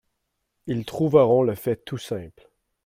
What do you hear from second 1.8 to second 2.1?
tout